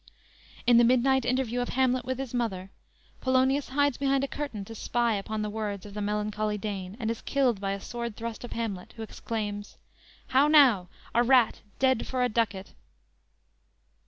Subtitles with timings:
[0.65, 2.71] "_In the midnight interview of Hamlet with his mother,
[3.19, 7.11] Polonius hides behind a curtain to spy upon the words of the "melancholy Dane," and
[7.11, 9.77] is killed by a sword thrust of Hamlet, who exclaims:
[10.31, 10.87] _"How now!
[11.13, 12.73] a rat, dead for a ducat."